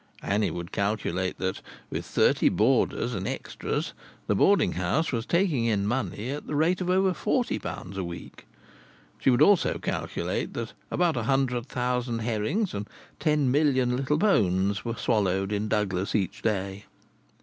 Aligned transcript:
Annie 0.23 0.49
would 0.49 0.71
calculate 0.71 1.37
that, 1.37 1.61
with 1.91 2.07
thirty 2.07 2.49
boarders 2.49 3.13
and 3.13 3.27
extras, 3.27 3.93
the 4.25 4.33
boarding 4.33 4.71
house 4.71 5.11
was 5.11 5.27
taking 5.27 5.65
in 5.65 5.85
money 5.85 6.31
at 6.31 6.47
the 6.47 6.55
rate 6.55 6.81
of 6.81 6.89
over 6.89 7.13
forty 7.13 7.59
pounds 7.59 7.99
a 7.99 8.03
week. 8.03 8.47
She 9.19 9.29
would 9.29 9.43
also 9.43 9.77
calculate 9.77 10.55
that 10.55 10.73
about 10.89 11.17
a 11.17 11.23
hundred 11.29 11.67
thousand 11.67 12.17
herrings 12.21 12.73
and 12.73 12.89
ten 13.19 13.51
million 13.51 13.95
little 13.95 14.17
bones 14.17 14.83
were 14.83 14.95
swallowed 14.95 15.51
in 15.51 15.67
Douglas 15.67 16.15
each 16.15 16.41
day. 16.41 16.85